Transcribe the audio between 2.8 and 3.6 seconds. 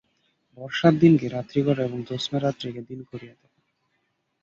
দিন করিয়া তোলা।